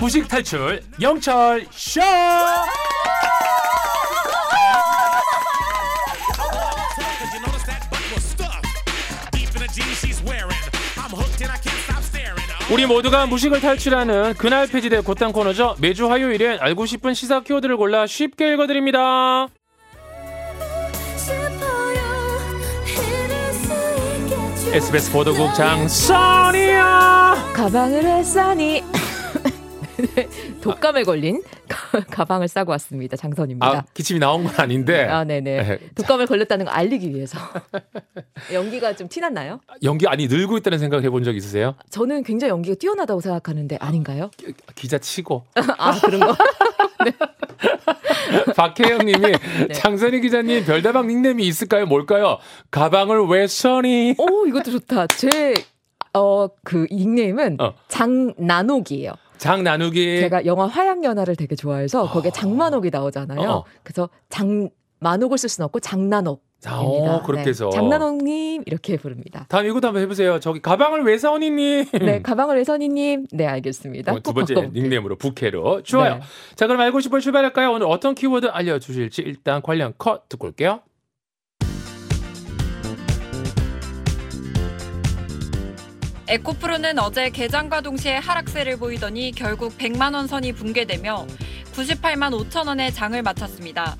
무식 0.00 0.26
탈출 0.26 0.82
영철 1.00 1.64
쇼. 1.70 2.00
우리 12.70 12.86
모두가 12.86 13.26
무식을 13.26 13.60
탈출하는 13.60 14.34
그날 14.34 14.66
폐지될 14.66 15.02
곧단 15.02 15.30
코너죠. 15.30 15.76
매주 15.78 16.10
화요일엔 16.10 16.58
알고 16.60 16.86
싶은 16.86 17.14
시사 17.14 17.40
키워드를 17.40 17.76
골라 17.76 18.06
쉽게 18.06 18.54
읽어드립니다. 18.54 19.48
SBS 24.70 25.10
보도국 25.12 25.52
장선이야. 25.54 27.52
가방을 27.54 28.04
했사니 28.04 28.82
독감에 30.62 31.02
걸린 31.02 31.42
가방을 32.10 32.48
싸고 32.48 32.70
왔습니다. 32.72 33.16
장선입니다. 33.16 33.66
아, 33.66 33.84
기침이 33.92 34.18
나온 34.18 34.44
건 34.44 34.54
아닌데. 34.56 35.04
아, 35.04 35.24
네네. 35.24 35.62
네. 35.62 35.78
독감을 35.94 36.26
걸렸다는 36.26 36.64
거 36.64 36.70
알리기 36.70 37.14
위해서. 37.14 37.38
연기가 38.52 38.94
좀 38.96 39.08
티났나요? 39.08 39.60
연기 39.82 40.06
아니 40.08 40.26
늘고 40.26 40.56
있다는 40.58 40.78
생각 40.78 41.02
해본 41.04 41.22
적 41.24 41.36
있으세요? 41.36 41.74
저는 41.90 42.22
굉장히 42.22 42.50
연기가 42.50 42.74
뛰어나다고 42.78 43.20
생각하는데 43.20 43.76
아닌가요? 43.80 44.30
기- 44.36 44.54
기자 44.74 44.96
치고. 44.98 45.44
아, 45.78 46.00
그런 46.00 46.20
거? 46.20 46.34
박혜영 48.56 48.98
님이 49.06 49.20
네. 49.20 49.68
장선희 49.74 50.20
기자님 50.20 50.64
별다방 50.64 51.06
닉네임이 51.06 51.46
있을까요? 51.46 51.86
뭘까요? 51.86 52.38
가방을 52.70 53.26
왜 53.26 53.46
써니? 53.46 54.16
오, 54.18 54.46
이것도 54.46 54.70
좋다. 54.70 55.06
제, 55.08 55.54
어, 56.14 56.48
그 56.64 56.86
닉네임은 56.90 57.58
어. 57.60 57.74
장나녹이에요. 57.88 59.12
장 59.38 59.64
나누기. 59.64 60.20
제가 60.20 60.46
영화 60.46 60.66
화양연화를 60.66 61.34
되게 61.34 61.56
좋아해서 61.56 62.08
거기에 62.08 62.30
장만옥이 62.30 62.90
나오잖아요. 62.90 63.50
어. 63.50 63.64
그래서 63.82 64.08
장만옥을 64.28 65.36
쓸 65.36 65.48
수는 65.48 65.64
없고 65.64 65.80
장난옥. 65.80 66.44
자, 66.62 66.78
어, 66.80 67.20
그렇게 67.24 67.50
해서. 67.50 67.70
장난옥님 67.70 68.62
이렇게 68.66 68.96
부릅니다. 68.96 69.46
다음 69.48 69.66
이것도 69.66 69.88
한번 69.88 70.00
해보세요. 70.00 70.38
저기 70.38 70.62
가방을 70.62 71.02
왜 71.02 71.18
써니님? 71.18 71.86
네, 72.00 72.22
가방을 72.22 72.56
해선이님. 72.58 73.26
네, 73.32 73.46
알겠습니다. 73.48 74.12
어, 74.12 74.20
두꼭 74.20 74.46
번째. 74.46 74.70
닉네임으로 74.72 75.16
부캐로 75.16 75.82
좋아요. 75.82 76.14
네. 76.14 76.20
자 76.54 76.68
그럼 76.68 76.80
알고 76.82 77.00
싶어 77.00 77.18
출발할까요? 77.18 77.72
오늘 77.72 77.88
어떤 77.88 78.14
키워드 78.14 78.46
알려주실지 78.46 79.22
일단 79.22 79.60
관련 79.60 79.92
컷 79.98 80.28
듣고 80.28 80.46
올게요. 80.46 80.82
에코프로는 86.28 86.98
어제 86.98 87.28
개장과 87.30 87.80
동시에 87.82 88.16
하락세를 88.16 88.78
보이더니 88.78 89.32
결국 89.32 89.76
100만 89.76 90.14
원 90.14 90.26
선이 90.26 90.52
붕괴되며 90.52 91.26
98만 91.74 92.30
5천 92.48 92.68
원의 92.68 92.92
장을 92.92 93.20
마쳤습니다. 93.20 93.96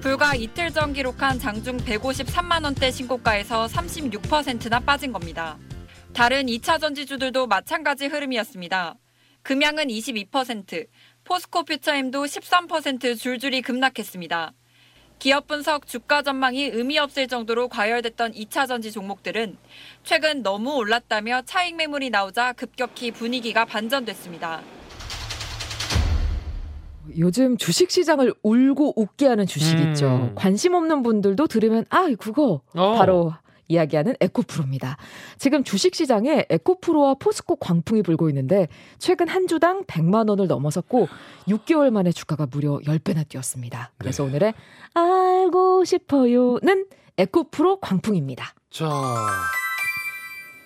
불과 0.00 0.34
이틀 0.34 0.72
전 0.72 0.94
기록한 0.94 1.38
장중 1.38 1.76
153만 1.76 2.64
원대 2.64 2.90
신고가에서 2.90 3.66
36%나 3.66 4.80
빠진 4.80 5.12
겁니다. 5.12 5.58
다른 6.14 6.46
2차 6.46 6.80
전지주들도 6.80 7.46
마찬가지 7.46 8.06
흐름이었습니다. 8.06 8.94
금양은 9.42 9.88
22%, 9.88 10.86
포스코 11.24 11.64
퓨처엠도 11.64 12.24
13% 12.24 13.18
줄줄이 13.18 13.60
급락했습니다. 13.60 14.54
기업 15.18 15.46
분석 15.46 15.86
주가 15.86 16.22
전망이 16.22 16.64
의미 16.64 16.98
없을 16.98 17.28
정도로 17.28 17.68
과열됐던 17.68 18.32
2차 18.32 18.66
전지 18.66 18.92
종목들은 18.92 19.58
최근 20.02 20.42
너무 20.42 20.76
올랐다며 20.76 21.42
차익 21.42 21.76
매물이 21.76 22.08
나오자 22.08 22.54
급격히 22.54 23.10
분위기가 23.10 23.66
반전됐습니다. 23.66 24.79
요즘 27.18 27.56
주식 27.56 27.90
시장을 27.90 28.34
울고 28.42 28.94
웃게 28.96 29.26
하는 29.26 29.46
주식 29.46 29.78
음. 29.78 29.88
있죠. 29.88 30.32
관심 30.34 30.74
없는 30.74 31.02
분들도 31.02 31.46
들으면 31.46 31.84
아, 31.90 32.08
그거 32.18 32.60
어. 32.74 32.94
바로 32.94 33.32
이야기하는 33.68 34.16
에코프로입니다. 34.20 34.96
지금 35.38 35.62
주식 35.62 35.94
시장에 35.94 36.44
에코프로와 36.50 37.14
포스코 37.14 37.56
광풍이 37.56 38.02
불고 38.02 38.28
있는데 38.28 38.68
최근 38.98 39.28
한 39.28 39.46
주당 39.46 39.84
100만 39.84 40.28
원을 40.28 40.48
넘어섰고 40.48 41.08
6개월 41.48 41.90
만에 41.90 42.10
주가가 42.10 42.46
무려 42.50 42.78
10배나 42.78 43.28
뛰었습니다. 43.28 43.92
그래서 43.98 44.24
네. 44.24 44.30
오늘의 44.30 44.54
알고 44.94 45.84
싶어요는 45.84 46.86
에코프로 47.16 47.78
광풍입니다. 47.80 48.54
자 48.70 48.88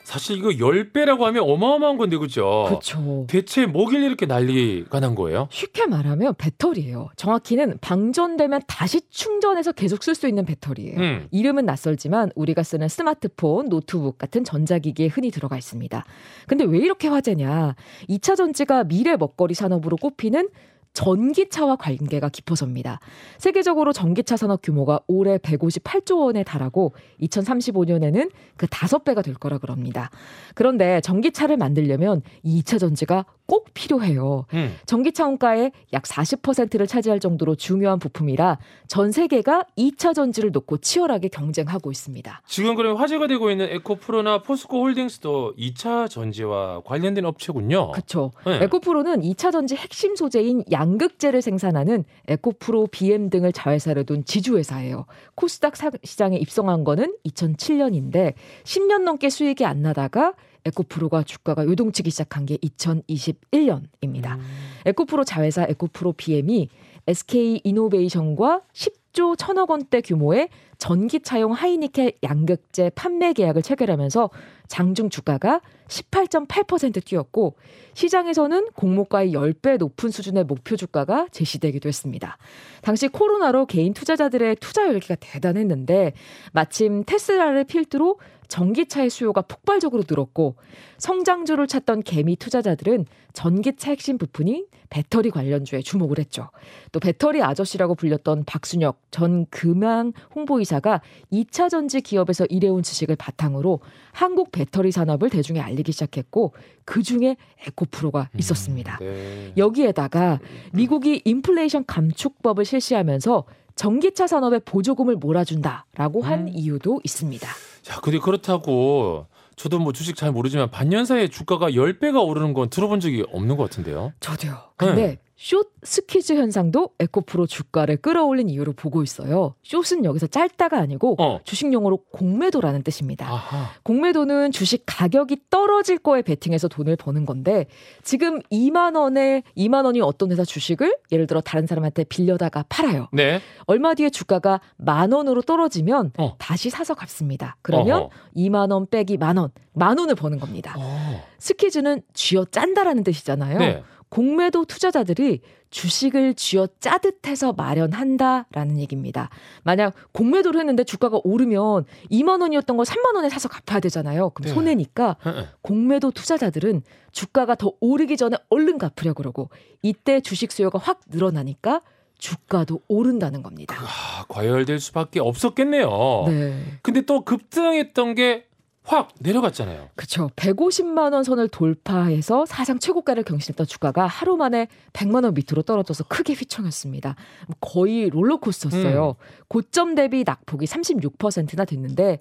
사실 0.05 0.37
이거 0.37 0.51
10배라고 0.51 1.21
하면 1.21 1.43
어마어마한 1.45 1.97
건데 1.97 2.19
그죠? 2.19 2.67
그렇죠. 2.69 3.25
대체 3.29 3.65
뭐길래 3.67 4.07
이렇게 4.07 4.27
난리가 4.27 5.01
난 5.01 5.15
거예요? 5.15 5.49
쉽게 5.51 5.87
말하면 5.87 6.35
배터리예요. 6.37 7.09
정확히는 7.17 7.79
방전되면 7.81 8.63
다시 8.69 9.01
충전해서 9.09 9.73
계속 9.73 10.05
쓸 10.05 10.15
수 10.15 10.29
있는 10.29 10.45
배터리예요. 10.45 11.01
음. 11.01 11.29
이름은 11.31 11.65
낯설지만 11.65 12.33
우리가 12.35 12.63
쓰는 12.63 12.87
스마트폰, 12.89 13.71
노트북 13.71 14.19
같은 14.19 14.45
전자기기에 14.45 15.07
흔히 15.09 15.31
들어가 15.31 15.57
있습니다. 15.57 16.05
근데 16.47 16.65
왜 16.65 16.79
이렇게 16.79 17.09
화제냐? 17.09 17.75
2차 18.11 18.37
전지가 18.37 18.85
미래 18.85 19.17
먹거리 19.17 19.55
산업으로 19.55 19.97
꼽히는 19.97 20.49
전기차와 20.95 21.77
관계가 21.77 22.29
깊어서입니다. 22.31 23.01
세계적으로 23.39 23.93
전기차 23.93 24.37
산업 24.37 24.63
규모가 24.63 25.01
올해 25.07 25.37
158조 25.39 26.21
원에 26.21 26.45
달하고 26.45 26.95
2035년에는 27.21 28.31
그 28.57 28.67
5배가 28.67 29.23
될 29.23 29.35
거라 29.35 29.59
그럽니다. 29.59 30.11
그런데 30.55 31.01
전기차를 31.01 31.57
만들려면 31.57 32.23
이 32.43 32.63
2차 32.63 32.79
전지가 32.79 33.27
꼭 33.47 33.69
필요해요. 33.75 34.47
음. 34.55 34.75
전기차 34.87 35.27
원가의 35.27 35.73
약 35.93 36.05
40%를 36.05 36.87
차지할 36.87 37.21
정도로 37.21 37.57
중요한 37.57 37.99
부품이라 37.99 38.59
전 38.89 39.13
세계가 39.13 39.65
2차 39.77 40.15
전지를 40.15 40.51
놓고 40.53 40.79
치열하게 40.79 41.29
경쟁하고 41.29 41.91
있습니다. 41.91 42.43
지금 42.47 42.75
그럼 42.75 42.97
화제가 42.97 43.27
되고 43.27 43.51
있는 43.51 43.69
에코프로나 43.71 44.43
포스코 44.43 44.81
홀딩스도 44.83 45.55
2차 45.59 46.09
전지와 46.09 46.81
관련된 46.85 47.25
업체군요. 47.27 47.91
그렇죠. 47.91 48.33
네. 48.47 48.63
에코프로는 48.65 49.21
2차 49.21 49.53
전지 49.53 49.77
핵심 49.77 50.17
소재인 50.17 50.65
양극재를 50.73 51.43
생산하는 51.43 52.05
에코프로, 52.29 52.87
BM 52.91 53.29
등을 53.29 53.53
자회사로 53.53 54.05
둔 54.05 54.25
지주회사예요. 54.25 55.05
코스닥 55.35 55.77
사- 55.77 55.91
시장에 56.03 56.37
입성한 56.39 56.85
거는 56.85 57.15
2007년인데 57.27 58.35
10년 58.65 59.03
넘게 59.03 59.29
수익이 59.31 59.65
안 59.65 59.83
나다가 59.83 60.33
에코프로가 60.65 61.23
주가가 61.23 61.65
요동치기 61.65 62.11
시작한 62.11 62.47
게 62.47 62.57
2021년입니다. 62.59 64.37
음. 64.37 64.41
에코프로 64.87 65.25
자회사 65.25 65.65
에코프로 65.69 66.13
BM이 66.13 66.69
SK 67.07 67.61
이노베이션과 67.65 68.63
10조 68.73 69.37
1000억 69.37 69.69
원대 69.69 70.01
규모의 70.01 70.49
전기차용 70.79 71.53
하이니켈 71.53 72.13
양극재 72.23 72.91
판매 72.95 73.33
계약을 73.33 73.63
체결하면서 73.63 74.31
장중 74.69 75.11
주가가 75.11 75.61
18.8% 75.89 77.05
뛰었고 77.05 77.55
시장에서는 77.93 78.69
공모가의 78.75 79.33
10배 79.33 79.77
높은 79.79 80.11
수준의 80.11 80.45
목표 80.45 80.77
주가가 80.77 81.29
제시되기도 81.31 81.89
했습니다. 81.89 82.39
당시 82.83 83.09
코로나로 83.09 83.67
개인 83.67 83.93
투자자들의 83.93 84.57
투자 84.57 84.87
열기가 84.87 85.15
대단했는데 85.17 86.15
마침 86.53 87.05
테슬라를 87.05 87.65
필두로 87.65 88.19
전기차의 88.49 89.11
수요가 89.11 89.43
폭발적으로 89.43 90.05
늘었고 90.09 90.57
성장주를 90.99 91.67
찾던 91.67 92.03
개미 92.03 92.37
투자자들은 92.37 93.07
전기차 93.33 93.91
핵심 93.91 94.17
부품인 94.17 94.67
배터리 94.91 95.31
관련주에 95.31 95.83
주목을 95.83 96.19
했죠. 96.19 96.51
또 96.93 97.01
배터리 97.01 97.43
아저씨라고 97.43 97.97
불렸던 97.97 98.45
박순혁 98.45 99.01
전 99.11 99.47
금양 99.51 100.13
홍보이사가 100.35 101.01
2차 101.33 101.69
전지 101.69 102.01
기업에서 102.01 102.47
일해온 102.47 102.83
지식을 102.83 103.17
바탕으로 103.17 103.81
한국 104.13 104.53
배터리 104.53 104.93
산업을 104.93 105.31
대중에 105.31 105.61
알리기 105.61 105.91
시작했고 105.91 106.53
그 106.85 107.03
중에 107.03 107.37
에코프로가 107.67 108.31
있었습니다. 108.39 108.99
네. 108.99 109.53
여기에다가 109.57 110.39
미국이 110.73 111.23
인플레이션 111.25 111.87
감축법을 111.87 112.65
실시하면서 112.65 113.45
전기차 113.77 114.27
산업에 114.27 114.61
보조금을 114.61 115.17
몰아준다라고 115.17 116.23
한 116.23 116.41
음. 116.41 116.49
이유도 116.49 117.01
있습니다. 117.05 117.49
자, 117.83 118.01
근데 118.01 118.19
그렇다고 118.19 119.27
저도 119.57 119.79
뭐 119.79 119.93
주식 119.93 120.17
잘 120.17 120.33
모르지만 120.33 120.71
반년 120.71 121.05
사이에 121.05 121.29
주가가 121.29 121.71
10배가 121.71 122.25
오르는 122.25 122.55
건 122.55 122.71
들어본 122.71 123.01
적이 123.01 123.25
없는 123.33 123.57
것 123.57 123.65
같은데요. 123.65 124.13
저도요. 124.21 124.57
근데 124.77 125.19
숏 125.37 125.69
스퀴즈 125.83 126.35
현상도 126.35 126.91
에코프로 127.01 127.47
주가를 127.47 127.97
끌어올린 127.97 128.49
이유로 128.49 128.73
보고 128.73 129.03
있어요. 129.03 129.55
숏은 129.63 130.05
여기서 130.05 130.29
짧다가 130.29 130.79
아니고 130.79 131.17
어. 131.19 131.41
주식 131.45 131.73
용어로 131.73 132.05
공매도라는 132.13 132.83
뜻입니다. 132.85 133.27
아하. 133.29 133.71
공매도는 133.83 134.53
주식 134.53 134.85
가격이 134.87 135.39
떨어질 135.51 135.99
거에 135.99 136.23
베팅해서 136.23 136.69
돈을 136.69 136.97
버는 136.97 137.27
건데 137.27 137.67
지금 138.03 138.41
2만 138.53 138.97
원에 138.97 139.43
2만 139.57 139.85
원이 139.85 140.01
어떤 140.03 140.31
회사 140.31 140.45
주식을 140.45 140.97
예를 141.11 141.27
들어 141.27 141.41
다른 141.41 141.67
사람한테 141.67 142.05
빌려다가 142.05 142.65
팔아요. 142.69 143.09
네. 143.13 143.41
얼마 143.67 143.95
뒤에 143.95 144.11
주가가 144.11 144.61
만 144.77 145.11
원으로 145.13 145.43
떨어지면 145.43 146.13
어. 146.17 146.37
다시 146.39 146.71
사서 146.71 146.95
갚습니다. 146.95 147.57
그러면 147.61 148.03
어허. 148.03 148.11
2만 148.37 148.71
원 148.71 148.87
빼기 148.89 149.17
만 149.17 149.37
원, 149.37 149.51
만 149.73 149.99
원을 149.99 150.15
버는 150.15 150.39
겁니다. 150.39 150.77
어. 150.79 151.25
스퀴즈는 151.39 152.03
쥐어 152.15 152.47
짠다라는 152.47 153.03
뜻이잖아요. 153.03 153.59
네. 153.59 153.83
공매도 154.15 154.65
투자자들이 154.67 155.41
주식을 155.71 156.35
쥐어 156.35 156.69
짜듯해서 156.79 157.53
마련한다라는 157.55 158.79
얘기입니다. 158.79 159.29
만약 159.65 159.93
공매도를 160.13 160.61
했는데 160.61 160.85
주가가 160.85 161.19
오르면 161.25 161.85
2만 162.13 162.41
원이었던 162.41 162.77
걸 162.77 162.87
3만 162.87 163.17
원에 163.17 163.29
사서 163.29 163.49
갚아야 163.49 163.81
되잖아요. 163.81 164.31
그럼 164.31 164.47
네. 164.47 164.55
손해니까 164.55 165.17
응, 165.27 165.49
공매도 165.63 166.13
투자자들은 166.13 166.83
주가가 167.11 167.57
더 167.57 167.73
오르기 167.81 168.17
전에 168.17 168.37
얼른 168.51 168.79
갚으려 168.79 169.15
그러고 169.15 169.51
이때 169.83 170.21
주식 170.21 170.53
수요가 170.53 170.79
확 170.79 171.01
늘어나니까 171.09 171.81
주가도 172.17 172.83
오른다는 172.87 173.43
겁니다. 173.43 173.75
아, 173.81 174.27
과열될 174.29 174.79
수밖에 174.79 175.19
없었겠네요. 175.19 175.89
네. 176.29 176.63
근데 176.83 177.01
또 177.01 177.25
급등했던 177.25 178.15
게 178.15 178.47
확 178.87 179.09
내려갔잖아요. 179.19 179.89
그렇죠. 179.97 180.29
150만 180.37 181.15
원 181.15 181.25
선을 181.25 181.49
돌파해서 181.49 182.45
사상 182.45 182.79
최고가를 182.79 183.23
경신했던 183.23 183.67
주가가 183.67 184.07
하루 184.07 184.37
만에 184.37 184.69
100만 184.93 185.25
원 185.25 185.33
밑으로 185.33 185.63
떨어져서 185.63 186.05
크게 186.05 186.35
휘청였습니다. 186.35 187.17
거의 187.61 188.11
롤러코스터였어요. 188.11 189.17
고점 189.49 189.95
대비 189.95 190.23
낙폭이 190.25 190.67
36%나 190.67 191.65
됐는데 191.65 192.19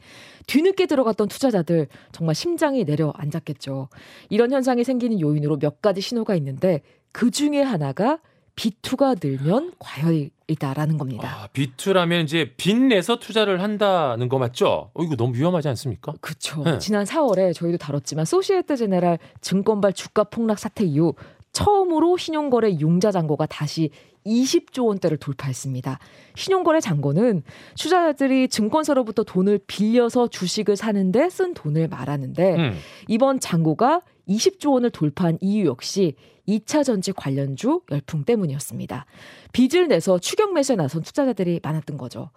뒤늦게 0.47 0.85
들어갔던 0.85 1.27
투자자들 1.27 1.87
정말 2.13 2.33
심장이 2.33 2.85
내려앉았겠죠. 2.85 3.89
이런 4.29 4.53
현상이 4.53 4.85
생기는 4.85 5.19
요인으로 5.19 5.59
몇 5.59 5.81
가지 5.81 5.99
신호가 5.99 6.33
있는데 6.35 6.81
그 7.11 7.29
중에 7.29 7.61
하나가 7.61 8.19
B2가 8.55 9.17
늘면 9.21 9.73
과열 9.79 10.29
이다라는 10.47 10.97
겁니다. 10.97 11.43
아, 11.43 11.47
비투라면 11.53 12.23
이제 12.23 12.53
빚 12.57 12.75
내서 12.75 13.17
투자를 13.17 13.61
한다는 13.61 14.29
거 14.29 14.37
맞죠? 14.37 14.91
어, 14.93 15.03
이거 15.03 15.15
너무 15.15 15.35
위험하지 15.35 15.69
않습니까? 15.69 16.13
그렇죠. 16.21 16.63
네. 16.63 16.79
지난 16.79 17.05
4월에 17.05 17.53
저희도 17.53 17.77
다뤘지만 17.77 18.25
소시에트 18.25 18.75
제네랄 18.75 19.19
증권발 19.41 19.93
주가 19.93 20.23
폭락 20.23 20.59
사태 20.59 20.83
이후 20.83 21.13
처음으로 21.53 22.17
신용거래 22.17 22.77
융자 22.79 23.11
잔고가 23.11 23.45
다시 23.45 23.91
20조 24.25 24.87
원대를 24.87 25.17
돌파했습니다. 25.17 25.99
신용거래 26.35 26.79
잔고는 26.79 27.43
투자자들이 27.77 28.47
증권사로부터 28.47 29.23
돈을 29.23 29.59
빌려서 29.67 30.27
주식을 30.27 30.75
사는데 30.75 31.29
쓴 31.29 31.53
돈을 31.53 31.87
말하는데 31.89 32.55
음. 32.55 32.77
이번 33.07 33.39
잔고가 33.39 34.01
20조 34.27 34.73
원을 34.73 34.89
돌파한 34.89 35.37
이유 35.41 35.65
역시 35.65 36.15
2차 36.47 36.83
전지 36.83 37.13
관련주 37.13 37.81
열풍 37.89 38.25
때문이었습니다. 38.25 39.05
빚을 39.53 39.87
내서 39.87 40.19
추격 40.19 40.53
매수에 40.53 40.75
나선 40.75 41.01
투자자들이 41.01 41.61
많았던 41.63 41.97
거죠. 41.97 42.31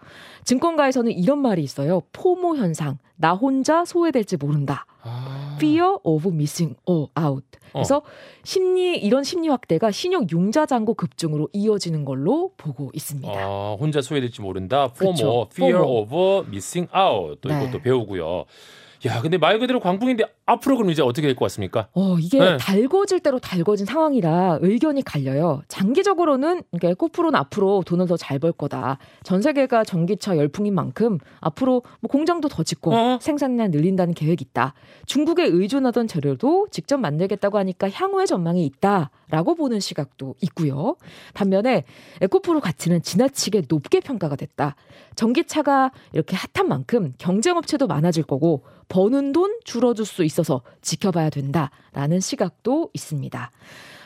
증권가에서는 0.45 1.11
이런 1.13 1.41
말이 1.41 1.63
있어요. 1.63 2.03
포모 2.13 2.57
현상. 2.57 2.99
나 3.17 3.33
혼자 3.33 3.85
소외될지 3.85 4.37
모른다. 4.37 4.87
아. 5.03 5.55
Fear 5.57 5.97
of 6.05 6.29
missing 6.29 6.77
out. 6.89 7.47
그래서 7.73 8.03
심리 8.45 8.97
이런 8.97 9.25
심리 9.25 9.49
확대가 9.49 9.91
신용 9.91 10.27
융자 10.31 10.67
잔고 10.67 10.95
급증으로 10.95 11.49
이어지는 11.53 12.05
걸로 12.05 12.53
보고 12.57 12.91
있습니다. 12.95 13.33
아, 13.33 13.77
혼자 13.79 14.01
소외될지 14.03 14.41
모른다. 14.41 14.85
FOMO, 14.95 15.13
그쵸. 15.15 15.49
Fear 15.53 15.77
FOMO. 15.83 16.39
of 16.39 16.49
Missing 16.49 16.91
Out. 16.97 17.41
또 17.41 17.49
네. 17.49 17.65
이것도 17.65 17.83
배우고요. 17.83 18.45
야, 19.07 19.21
근데 19.21 19.39
말 19.39 19.59
그대로 19.59 19.81
광풍인데 19.81 20.25
앞으로 20.47 20.77
그럼 20.77 20.91
이제 20.91 21.03
어떻게 21.03 21.27
될 21.27 21.35
것 21.37 21.45
같습니까? 21.47 21.89
어, 21.95 22.17
이게 22.19 22.39
네. 22.39 22.57
달궈질 22.59 23.21
대로 23.21 23.39
달궈진 23.39 23.87
상황이라 23.87 24.59
의견이 24.63 25.03
갈려요. 25.03 25.63
장기적으로는 25.69 26.63
그러니까 26.71 26.89
에코프로는 26.91 27.39
앞으로 27.39 27.83
돈을 27.87 28.07
더 28.07 28.17
잘 28.17 28.39
벌 28.39 28.53
거다. 28.53 28.99
전 29.23 29.41
세계가 29.43 29.85
전기차 29.85 30.37
열풍인 30.37 30.75
만큼 30.75 31.19
앞으로 31.41 31.83
뭐 32.01 32.09
공장도 32.11 32.49
더 32.49 32.63
짓고 32.63 32.93
어. 32.95 33.19
생산량 33.21 33.71
늘린다는 33.71 34.15
계획이 34.15 34.45
있다. 34.51 34.75
중국에 35.07 35.45
의존하던 35.45 36.07
재료도 36.09 36.69
직접 36.71 36.99
만들겠다고 36.99 37.57
하니까 37.59 37.89
향후의 37.91 38.27
전망이 38.27 38.65
있다라고 38.67 39.55
보는 39.55 39.81
시각도 39.81 40.35
있고요. 40.43 40.97
반면에 41.35 41.85
에코프로 42.21 42.61
가치는 42.61 43.03
지나치게 43.03 43.63
높게 43.69 44.01
평가가 44.01 44.37
됐다. 44.37 44.77
전기차가 45.15 45.93
이렇게 46.13 46.37
핫한 46.55 46.69
만큼 46.69 47.13
경쟁 47.19 47.57
업체도 47.57 47.87
많아질 47.87 48.25
거고 48.25 48.65
버는 48.89 49.33
돈 49.33 49.59
줄어들 49.65 50.05
수 50.05 50.25
있어서 50.25 50.63
지켜봐야 50.83 51.31
된다라는 51.31 52.21
시각도 52.21 52.91
있습니다. 52.95 53.51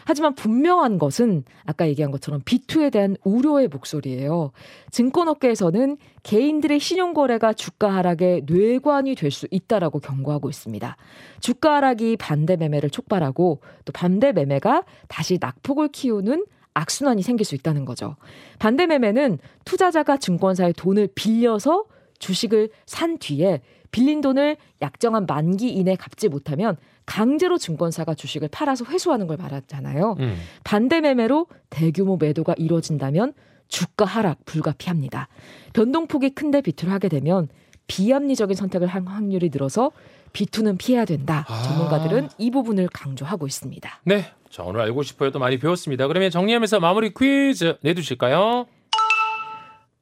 하지만 0.07 0.35
분명한 0.35 0.99
것은 0.99 1.45
아까 1.67 1.87
얘기한 1.87 2.11
것처럼 2.11 2.41
B2에 2.41 2.91
대한 2.91 3.17
우려의 3.23 3.69
목소리예요. 3.69 4.51
증권업계에서는 4.91 5.99
개인들의 6.25 6.81
신용거래가 6.81 7.53
주가 7.53 7.95
하락의 7.95 8.43
뇌관이 8.47 9.15
될 9.15 9.31
수 9.31 9.47
있다라고 9.51 10.01
경고하고 10.01 10.49
있습니다. 10.49 10.97
주가 11.39 11.77
하락이 11.77 12.17
반대 12.17 12.57
매매를 12.57 12.91
촉발하고 12.91 13.61
또 13.85 13.93
반대 13.93 14.33
매매가 14.33 14.83
다시 15.07 15.39
낙폭을 15.41 15.89
키우는 15.89 16.45
악순환이 16.75 17.23
생길 17.23 17.45
수 17.45 17.55
있다는 17.55 17.85
거죠. 17.85 18.17
반대 18.59 18.87
매매는 18.87 19.39
투자자가 19.65 20.17
증권사에 20.17 20.73
돈을 20.73 21.11
빌려서 21.15 21.85
주식을 22.19 22.71
산 22.87 23.19
뒤에 23.19 23.61
빌린 23.91 24.21
돈을 24.21 24.57
약정한 24.83 25.27
만기 25.27 25.69
이내 25.71 25.97
갚지 25.97 26.29
못하면 26.29 26.77
강제로 27.07 27.59
증권사가 27.59 28.15
주식을 28.15 28.49
팔아서 28.49 28.85
회수하는 28.85 29.27
걸 29.27 29.37
말하잖아요. 29.37 30.17
음. 30.21 30.37
반대 30.65 31.01
매매로 31.01 31.47
대규모 31.69 32.17
매도가 32.17 32.55
이루어진다면 32.57 33.33
주가 33.69 34.05
하락 34.05 34.45
불가피합니다. 34.45 35.29
변동폭이 35.73 36.31
큰데 36.31 36.61
비투를 36.61 36.93
하게 36.93 37.09
되면 37.09 37.49
비합리적인 37.87 38.55
선택을 38.55 38.87
할 38.87 39.03
확률이 39.05 39.51
늘어서 39.53 39.91
비투는 40.33 40.77
피해야 40.77 41.05
된다. 41.05 41.45
아. 41.49 41.63
전문가들은 41.63 42.29
이 42.39 42.51
부분을 42.53 42.89
강조하고 42.93 43.47
있습니다. 43.47 44.01
네. 44.05 44.27
자, 44.49 44.63
오늘 44.63 44.81
알고 44.81 45.03
싶어요. 45.03 45.31
또 45.31 45.39
많이 45.39 45.59
배웠습니다. 45.59 46.07
그러면 46.07 46.31
정리하면서 46.31 46.81
마무리 46.81 47.13
퀴즈 47.13 47.77
내주실까요? 47.83 48.67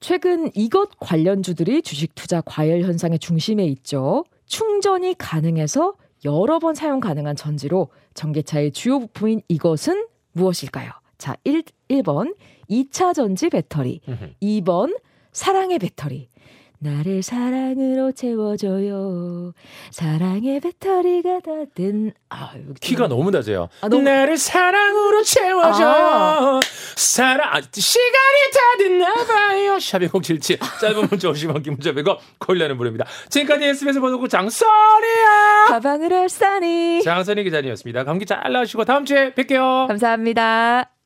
최근 0.08 0.50
이것 0.54 0.90
관련주들이 1.00 1.82
주식 1.82 2.14
투자 2.14 2.40
과열 2.40 2.82
현상의 2.82 3.18
중심에 3.18 3.64
있죠. 3.66 4.24
충전이 4.46 5.16
가능해서 5.18 5.94
여러 6.24 6.58
번 6.58 6.74
사용 6.74 7.00
가능한 7.00 7.36
전지로 7.36 7.88
전기차의 8.14 8.72
주요 8.72 8.98
부품인 9.00 9.42
이것은 9.48 10.06
무엇일까요? 10.32 10.90
자, 11.18 11.34
1, 11.44 11.62
1번 11.88 12.34
2차 12.70 13.14
전지 13.14 13.48
배터리, 13.50 14.00
2번 14.42 14.96
사랑의 15.32 15.78
배터리. 15.78 16.28
나를 16.80 17.24
사랑으로 17.24 18.12
채워줘요. 18.12 19.52
사랑의 19.90 20.60
배터리가 20.60 21.40
다된 21.40 22.12
아, 22.28 22.52
여기 22.56 22.74
키가 22.80 23.08
너무 23.08 23.32
낮아요. 23.32 23.68
아, 23.80 23.88
너무- 23.88 24.04
나를 24.04 24.36
사랑으로 24.38 25.24
채워줘. 25.24 25.84
아. 25.84 26.57
사랑 27.18 27.48
아, 27.52 27.60
시간이 27.60 28.38
다 28.54 28.78
됐나 28.78 29.12
봐요. 29.24 29.78
샤베077 29.80 30.60
짧은 30.80 31.08
문자 31.10 31.28
50원 31.28 31.64
긴 31.64 31.72
문자 31.72 31.90
100원 31.90 32.16
콜라는 32.38 32.78
부릅니다. 32.78 33.06
지금까지 33.28 33.64
SBS 33.64 33.98
보도국 33.98 34.30
장선이야. 34.30 35.64
가방을 35.66 36.12
알싸니 36.14 37.02
장선희 37.02 37.42
기자님이었습니다. 37.42 38.04
감기 38.04 38.24
잘 38.24 38.52
나으시고 38.52 38.84
다음 38.84 39.04
주에 39.04 39.32
뵐게요. 39.34 39.88
감사합니다. 39.88 40.97